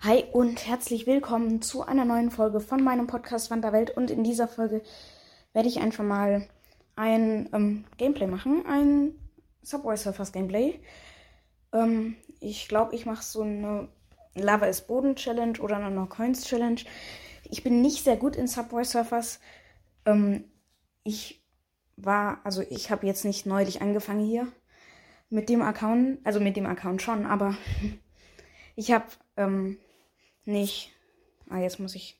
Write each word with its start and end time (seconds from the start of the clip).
Hi 0.00 0.24
und 0.30 0.64
herzlich 0.64 1.08
willkommen 1.08 1.60
zu 1.60 1.82
einer 1.82 2.04
neuen 2.04 2.30
Folge 2.30 2.60
von 2.60 2.84
meinem 2.84 3.08
Podcast 3.08 3.50
Wanderwelt. 3.50 3.90
Und 3.90 4.12
in 4.12 4.22
dieser 4.22 4.46
Folge 4.46 4.80
werde 5.52 5.68
ich 5.68 5.80
einfach 5.80 6.04
mal 6.04 6.48
ein 6.94 7.48
ähm, 7.52 7.84
Gameplay 7.96 8.28
machen, 8.28 8.64
ein 8.64 9.18
Subway 9.60 9.96
Surfers 9.96 10.30
Gameplay. 10.30 10.78
Ähm, 11.72 12.14
ich 12.38 12.68
glaube, 12.68 12.94
ich 12.94 13.06
mache 13.06 13.24
so 13.24 13.42
eine 13.42 13.88
Lava 14.34 14.66
ist 14.66 14.86
Boden 14.86 15.16
Challenge 15.16 15.58
oder 15.58 15.78
eine 15.78 15.90
No 15.90 16.06
Coins 16.06 16.44
Challenge. 16.44 16.80
Ich 17.50 17.64
bin 17.64 17.82
nicht 17.82 18.04
sehr 18.04 18.16
gut 18.16 18.36
in 18.36 18.46
Subway 18.46 18.84
Surfers. 18.84 19.40
Ähm, 20.06 20.44
ich 21.02 21.44
war, 21.96 22.40
also 22.44 22.62
ich 22.70 22.92
habe 22.92 23.04
jetzt 23.04 23.24
nicht 23.24 23.46
neulich 23.46 23.82
angefangen 23.82 24.24
hier 24.24 24.46
mit 25.28 25.48
dem 25.48 25.60
Account, 25.60 26.20
also 26.22 26.38
mit 26.38 26.56
dem 26.56 26.66
Account 26.66 27.02
schon, 27.02 27.26
aber 27.26 27.56
ich 28.76 28.92
habe 28.92 29.06
ähm, 29.36 29.76
nicht. 30.48 30.90
Ah, 31.48 31.58
jetzt 31.58 31.78
muss 31.78 31.94
ich 31.94 32.18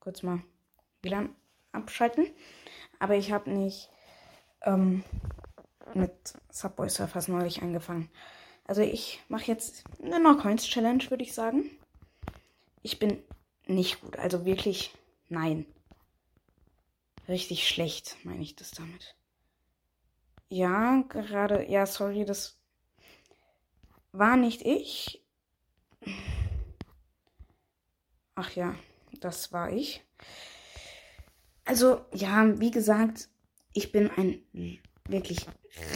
kurz 0.00 0.22
mal 0.22 0.42
wieder 1.02 1.28
abschalten. 1.72 2.26
Aber 2.98 3.14
ich 3.14 3.30
habe 3.30 3.50
nicht 3.50 3.88
ähm, 4.62 5.04
mit 5.94 6.12
Subway 6.50 6.88
Surfers 6.88 7.28
neulich 7.28 7.62
angefangen. 7.62 8.10
Also 8.64 8.82
ich 8.82 9.20
mache 9.28 9.46
jetzt 9.46 9.84
eine 10.02 10.20
No 10.20 10.36
Coins 10.36 10.66
Challenge, 10.66 11.08
würde 11.10 11.22
ich 11.22 11.32
sagen. 11.32 11.70
Ich 12.82 12.98
bin 12.98 13.22
nicht 13.66 14.00
gut, 14.00 14.16
also 14.16 14.44
wirklich 14.44 14.94
nein. 15.28 15.66
Richtig 17.28 17.68
schlecht, 17.68 18.16
meine 18.24 18.42
ich 18.42 18.56
das 18.56 18.70
damit. 18.70 19.14
Ja, 20.48 21.02
gerade, 21.08 21.66
ja, 21.68 21.84
sorry, 21.86 22.24
das 22.24 22.58
war 24.12 24.36
nicht 24.36 24.62
ich. 24.62 25.22
Ach 28.40 28.52
ja, 28.52 28.76
das 29.18 29.52
war 29.52 29.72
ich. 29.72 30.00
Also, 31.64 32.06
ja, 32.14 32.60
wie 32.60 32.70
gesagt, 32.70 33.28
ich 33.72 33.90
bin 33.90 34.12
ein 34.12 34.46
wirklich 35.08 35.44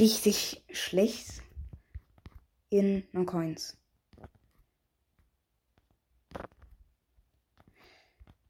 richtig 0.01 0.65
schlecht 0.73 1.41
in 2.69 3.07
No 3.13 3.25
Coins. 3.25 3.77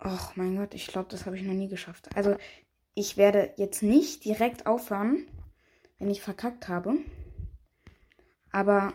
Och 0.03 0.37
mein 0.37 0.57
Gott, 0.57 0.73
ich 0.73 0.87
glaube, 0.87 1.11
das 1.11 1.27
habe 1.27 1.37
ich 1.37 1.43
noch 1.43 1.53
nie 1.53 1.69
geschafft. 1.69 2.17
Also, 2.17 2.39
ich 2.95 3.19
werde 3.19 3.53
jetzt 3.59 3.83
nicht 3.83 4.25
direkt 4.25 4.65
aufhören, 4.65 5.27
wenn 5.99 6.09
ich 6.09 6.23
verkackt 6.23 6.67
habe. 6.67 6.95
Aber, 8.53 8.95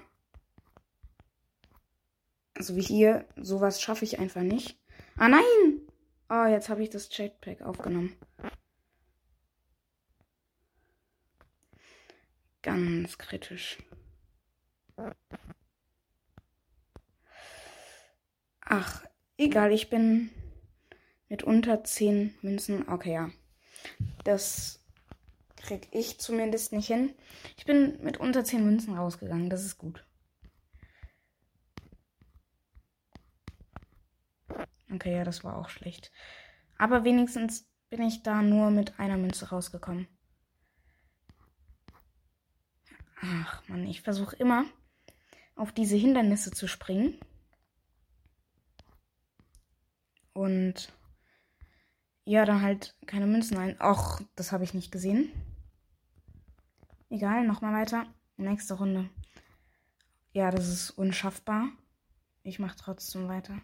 so 2.58 2.76
wie 2.76 2.82
hier, 2.82 3.28
sowas 3.36 3.80
schaffe 3.80 4.04
ich 4.04 4.18
einfach 4.18 4.42
nicht. 4.42 4.80
Ah 5.18 5.30
nein! 5.30 5.82
Oh, 6.30 6.46
jetzt 6.46 6.70
habe 6.70 6.84
ich 6.84 6.90
das 6.90 7.10
Jetpack 7.16 7.62
aufgenommen. 7.62 8.16
Ganz 12.62 13.18
kritisch. 13.18 13.78
Ach, 18.62 19.04
egal, 19.38 19.72
ich 19.72 19.90
bin 19.90 20.30
mit 21.30 21.44
unter 21.44 21.84
10 21.84 22.36
Münzen. 22.42 22.88
Okay, 22.88 23.14
ja. 23.14 23.32
Das 24.24 24.82
krieg 25.56 25.88
ich 25.92 26.20
zumindest 26.20 26.74
nicht 26.74 26.88
hin. 26.88 27.14
Ich 27.58 27.66
bin 27.66 28.02
mit 28.04 28.18
unter 28.18 28.44
10 28.44 28.64
Münzen 28.64 28.96
rausgegangen. 28.96 29.50
Das 29.50 29.66
ist 29.66 29.78
gut. 29.78 30.07
Okay, 34.98 35.16
ja, 35.16 35.24
das 35.24 35.44
war 35.44 35.56
auch 35.58 35.70
schlecht. 35.70 36.12
Aber 36.80 37.04
wenigstens 37.04 37.70
bin 37.92 38.02
ich 38.02 38.24
da 38.24 38.42
nur 38.42 38.72
mit 38.72 39.00
einer 39.00 39.16
Münze 39.16 39.50
rausgekommen. 39.50 40.08
Ach 43.22 43.62
man, 43.68 43.86
ich 43.86 44.02
versuche 44.02 44.36
immer 44.38 44.66
auf 45.56 45.72
diese 45.72 45.96
Hindernisse 45.96 46.50
zu 46.50 46.68
springen. 46.68 47.20
Und 50.34 50.92
ja, 52.26 52.44
dann 52.46 52.64
halt 52.64 52.98
keine 53.06 53.28
Münzen 53.28 53.58
ein. 53.58 53.80
Och, 53.80 54.20
das 54.36 54.52
habe 54.52 54.64
ich 54.64 54.74
nicht 54.74 54.92
gesehen. 54.92 55.32
Egal, 57.12 57.46
nochmal 57.46 57.74
weiter. 57.74 58.08
Nächste 58.36 58.74
Runde. 58.74 59.12
Ja, 60.34 60.50
das 60.50 60.68
ist 60.68 60.90
unschaffbar. 60.90 61.70
Ich 62.42 62.58
mache 62.58 62.78
trotzdem 62.80 63.28
weiter. 63.28 63.62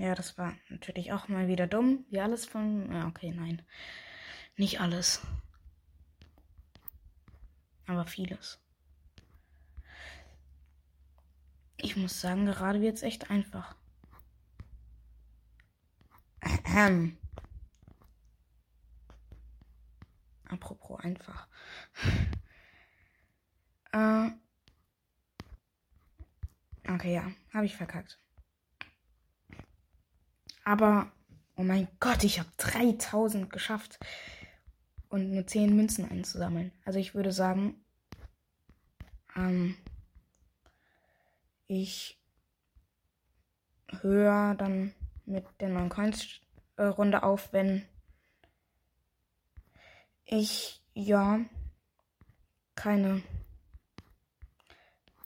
Ja, 0.00 0.14
das 0.14 0.38
war 0.38 0.54
natürlich 0.70 1.12
auch 1.12 1.28
mal 1.28 1.46
wieder 1.46 1.66
dumm. 1.66 2.06
Wie 2.08 2.20
alles 2.20 2.46
von. 2.46 2.90
Ja, 2.90 3.06
okay, 3.06 3.32
nein. 3.32 3.60
Nicht 4.56 4.80
alles. 4.80 5.20
Aber 7.86 8.06
vieles. 8.06 8.58
Ich 11.76 11.96
muss 11.96 12.18
sagen, 12.18 12.46
gerade 12.46 12.80
wird 12.80 12.96
es 12.96 13.02
echt 13.02 13.30
einfach. 13.30 13.76
Ähm. 16.64 17.18
Apropos 20.48 20.98
einfach. 21.00 21.46
äh. 23.92 24.30
Okay, 26.88 27.14
ja, 27.14 27.30
habe 27.52 27.66
ich 27.66 27.76
verkackt. 27.76 28.18
Aber, 30.64 31.10
oh 31.56 31.62
mein 31.62 31.88
Gott, 31.98 32.24
ich 32.24 32.38
habe 32.38 32.50
3000 32.56 33.50
geschafft 33.50 33.98
und 35.08 35.32
nur 35.32 35.46
10 35.46 35.74
Münzen 35.74 36.10
einzusammeln. 36.10 36.72
Also 36.84 36.98
ich 36.98 37.14
würde 37.14 37.32
sagen, 37.32 37.82
ähm, 39.36 39.76
ich 41.66 42.18
höre 44.00 44.54
dann 44.54 44.94
mit 45.26 45.44
der 45.60 45.68
neuen 45.68 45.88
Coins-Runde 45.88 47.22
auf, 47.22 47.52
wenn 47.52 47.84
ich 50.24 50.82
ja 50.94 51.40
keine. 52.74 53.22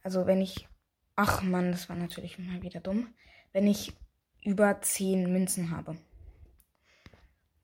Also 0.03 0.27
wenn 0.27 0.41
ich. 0.41 0.69
Ach 1.17 1.43
man, 1.43 1.71
das 1.71 1.89
war 1.89 1.97
natürlich 1.97 2.39
mal 2.39 2.61
wieder 2.63 2.81
dumm. 2.81 3.15
Wenn 3.53 3.69
ich 3.69 3.93
über 4.45 4.81
10 4.81 5.33
Münzen 5.33 5.71
habe, 5.71 5.99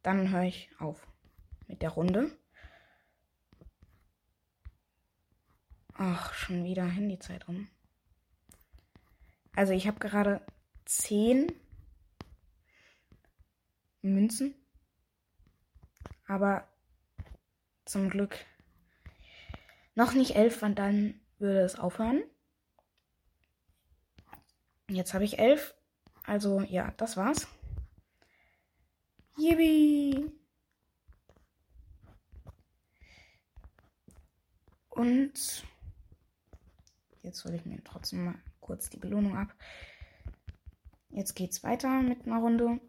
dann 0.03 0.31
höre 0.31 0.45
ich 0.45 0.71
auf 0.79 1.07
mit 1.69 1.83
der 1.83 1.91
Runde. 1.91 2.37
Ach, 5.95 6.33
schon 6.33 6.65
wieder 6.65 6.87
Handyzeit 6.87 7.47
rum. 7.47 7.69
Also 9.55 9.73
ich 9.75 9.87
habe 9.87 9.99
gerade 9.99 10.45
10 10.87 11.53
Münzen. 14.03 14.55
Aber 16.27 16.67
zum 17.85 18.09
Glück 18.09 18.37
noch 19.95 20.15
nicht 20.15 20.37
11, 20.37 20.63
und 20.63 20.79
dann 20.79 21.21
würde 21.39 21.61
es 21.61 21.79
aufhören. 21.79 22.23
Jetzt 24.89 25.13
habe 25.13 25.25
ich 25.25 25.39
11. 25.39 25.75
Also 26.25 26.61
ja, 26.63 26.93
das 26.97 27.17
war's. 27.17 27.47
Yippie! 29.37 30.31
Und 34.89 35.65
jetzt 37.23 37.45
hole 37.45 37.57
ich 37.57 37.65
mir 37.65 37.83
trotzdem 37.85 38.25
mal 38.25 38.43
kurz 38.61 38.91
die 38.91 38.99
Belohnung 38.99 39.37
ab. 39.37 39.55
Jetzt 41.09 41.35
geht's 41.35 41.63
weiter 41.63 42.03
mit 42.03 42.27
einer 42.27 42.39
Runde. 42.39 42.81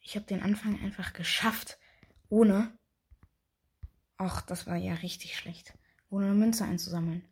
Ich 0.00 0.16
habe 0.16 0.26
den 0.26 0.42
Anfang 0.42 0.80
einfach 0.82 1.12
geschafft, 1.12 1.78
ohne. 2.28 2.78
Ach, 4.16 4.40
das 4.42 4.66
war 4.66 4.76
ja 4.76 4.94
richtig 4.94 5.36
schlecht. 5.36 5.76
Ohne 6.10 6.26
eine 6.26 6.34
Münze 6.34 6.64
einzusammeln. 6.64 7.22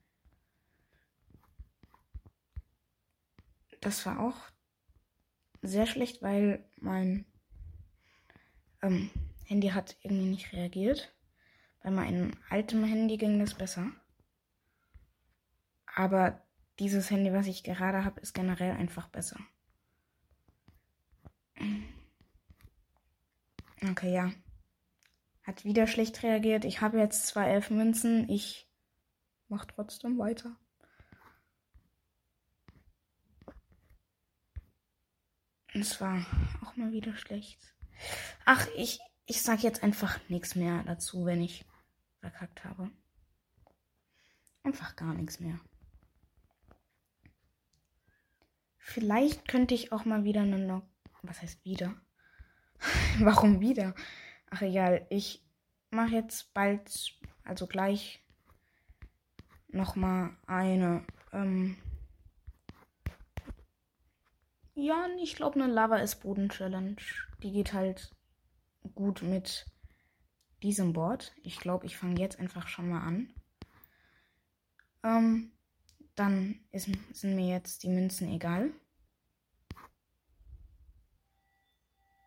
Das 3.81 4.05
war 4.07 4.21
auch 4.21 4.37
sehr 5.63 5.87
schlecht, 5.87 6.23
weil 6.23 6.65
mein 6.77 7.27
ähm, 8.83 9.11
Handy 9.45 9.69
hat 9.69 9.97
irgendwie 10.03 10.31
nicht 10.31 10.53
reagiert. 10.53 11.15
Bei 11.83 11.91
meinem 11.91 12.33
alten 12.49 12.83
Handy 12.85 13.17
ging 13.19 13.39
das 13.39 13.55
besser. 13.55 13.91
Aber 15.95 16.43
dieses 16.79 17.11
Handy, 17.11 17.33
was 17.33 17.47
ich 17.47 17.63
gerade 17.63 18.05
habe, 18.05 18.21
ist 18.21 18.33
generell 18.33 18.73
einfach 18.73 19.09
besser. 19.09 19.39
Okay, 23.91 24.13
ja. 24.13 24.33
Hat 25.45 25.65
wieder 25.65 25.87
schlecht 25.87 26.23
reagiert. 26.23 26.65
Ich 26.65 26.81
habe 26.81 26.99
jetzt 26.99 27.27
zwar 27.27 27.47
elf 27.47 27.71
Münzen. 27.71 28.29
Ich 28.29 28.69
mach 29.49 29.67
trotzdem 29.67 30.19
weiter. 30.19 30.57
Es 35.75 36.01
war 36.01 36.25
auch 36.63 36.77
mal 36.77 36.93
wieder 36.93 37.17
schlecht. 37.17 37.59
Ach, 38.45 38.67
ich, 38.77 39.01
ich 39.27 39.43
sag 39.43 39.63
jetzt 39.63 39.83
einfach 39.83 40.19
nichts 40.29 40.55
mehr 40.55 40.83
dazu, 40.85 41.27
wenn 41.27 41.43
ich 41.43 41.65
verkackt 42.21 42.65
habe. 42.65 42.91
Einfach 44.63 44.97
gar 44.97 45.13
nichts 45.13 45.41
mehr. 45.41 45.61
Vielleicht 48.79 49.49
könnte 49.49 49.75
ich 49.75 49.93
auch 49.93 50.05
mal 50.05 50.25
wieder 50.25 50.43
eine 50.43 50.63
Knock. 50.63 50.87
Was 51.23 51.43
heißt 51.43 51.65
wieder? 51.65 51.95
Warum 53.19 53.61
wieder? 53.61 53.95
Ach 54.55 54.63
egal, 54.63 55.05
ich 55.11 55.45
mache 55.91 56.15
jetzt 56.15 56.55
bald, 56.55 57.13
also 57.43 57.67
gleich 57.67 58.25
nochmal 59.67 60.37
eine. 60.47 61.05
Ähm 61.33 61.77
ja, 64.77 65.09
ich 65.21 65.35
glaube 65.35 65.61
eine 65.61 65.73
Lava 65.73 65.97
ist 65.97 66.21
Boden 66.21 66.51
Challenge. 66.51 66.95
Die 67.43 67.51
geht 67.51 67.73
halt 67.73 68.15
gut 68.95 69.23
mit 69.23 69.67
diesem 70.63 70.93
Board. 70.93 71.35
Ich 71.43 71.59
glaube, 71.59 71.87
ich 71.87 71.97
fange 71.97 72.21
jetzt 72.21 72.39
einfach 72.39 72.69
schon 72.69 72.91
mal 72.91 73.01
an. 73.01 73.35
Ähm, 75.03 75.51
dann 76.15 76.61
ist, 76.71 76.89
sind 77.11 77.35
mir 77.35 77.49
jetzt 77.49 77.83
die 77.83 77.89
Münzen 77.89 78.33
egal. 78.33 78.71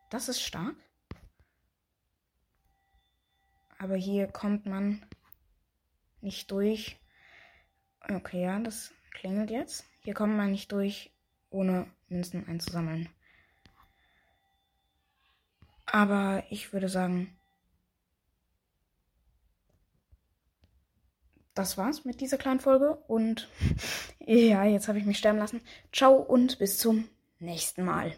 Das 0.10 0.28
ist 0.28 0.42
stark. 0.42 0.76
Aber 3.80 3.96
hier 3.96 4.28
kommt 4.28 4.66
man 4.66 5.06
nicht 6.22 6.52
durch. 6.52 6.98
Okay, 8.10 8.44
ja, 8.44 8.60
das 8.60 8.94
klingelt 9.12 9.52
jetzt. 9.52 9.86
Hier 10.02 10.14
kommt 10.14 10.36
man 10.36 10.52
nicht 10.52 10.72
durch, 10.72 11.12
ohne 11.50 11.88
Münzen 12.08 12.48
einzusammeln. 12.48 13.10
Aber 15.86 16.44
ich 16.50 16.74
würde 16.74 16.90
sagen, 16.90 17.38
das 21.54 21.78
war's 21.78 22.06
mit 22.06 22.22
dieser 22.22 22.38
kleinen 22.38 22.60
Folge. 22.60 22.96
Und 23.08 23.50
ja, 24.20 24.64
jetzt 24.66 24.88
habe 24.88 25.00
ich 25.00 25.06
mich 25.06 25.18
sterben 25.18 25.40
lassen. 25.40 25.62
Ciao 25.92 26.16
und 26.16 26.60
bis 26.60 26.78
zum 26.78 27.08
nächsten 27.40 27.84
Mal. 27.84 28.14